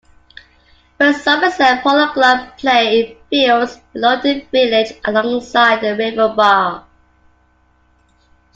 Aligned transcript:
West 0.99 1.23
Somerset 1.23 1.83
Polo 1.83 2.11
Club 2.11 2.57
play 2.57 2.91
in 2.99 3.17
fields 3.29 3.77
below 3.93 4.19
the 4.19 4.39
village 4.51 4.93
alongside 5.05 5.79
the 5.81 5.95
River 5.95 6.33
Barle. 6.35 6.87